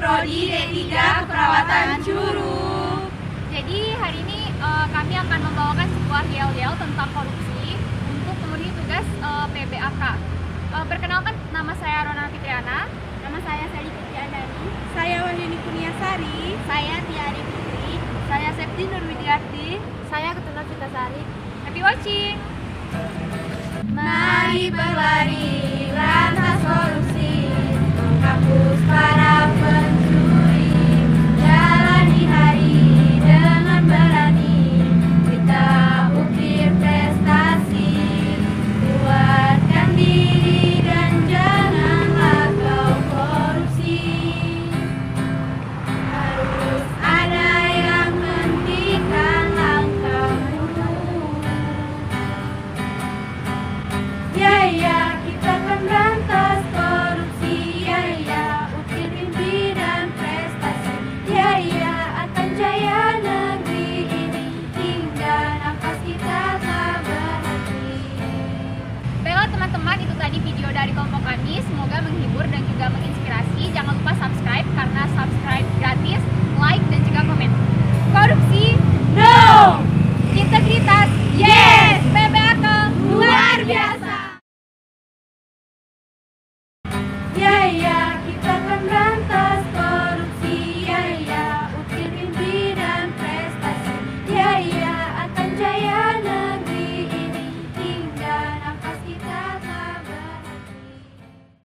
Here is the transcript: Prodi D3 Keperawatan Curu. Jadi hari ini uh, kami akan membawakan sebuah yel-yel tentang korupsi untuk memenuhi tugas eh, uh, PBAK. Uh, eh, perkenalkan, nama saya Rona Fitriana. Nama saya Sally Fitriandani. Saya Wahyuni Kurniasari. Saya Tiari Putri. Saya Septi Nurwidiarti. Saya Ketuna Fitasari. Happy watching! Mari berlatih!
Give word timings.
Prodi 0.00 0.48
D3 0.48 0.96
Keperawatan 0.96 2.00
Curu. 2.00 2.56
Jadi 3.52 3.92
hari 4.00 4.24
ini 4.24 4.48
uh, 4.56 4.88
kami 4.88 5.12
akan 5.12 5.38
membawakan 5.44 5.84
sebuah 5.92 6.24
yel-yel 6.32 6.72
tentang 6.80 7.04
korupsi 7.12 7.76
untuk 8.08 8.32
memenuhi 8.40 8.72
tugas 8.80 9.04
eh, 9.04 9.28
uh, 9.28 9.44
PBAK. 9.52 10.02
Uh, 10.72 10.80
eh, 10.80 10.84
perkenalkan, 10.88 11.36
nama 11.52 11.76
saya 11.76 12.08
Rona 12.08 12.32
Fitriana. 12.32 12.88
Nama 13.20 13.38
saya 13.44 13.64
Sally 13.76 13.92
Fitriandani. 13.92 14.64
Saya 14.96 15.16
Wahyuni 15.20 15.58
Kurniasari. 15.68 16.40
Saya 16.64 16.96
Tiari 17.04 17.42
Putri. 17.44 17.92
Saya 18.24 18.48
Septi 18.56 18.82
Nurwidiarti. 18.88 19.68
Saya 20.08 20.28
Ketuna 20.32 20.64
Fitasari. 20.64 21.22
Happy 21.68 21.80
watching! 21.84 22.40
Mari 23.92 24.72
berlatih! 24.72 25.09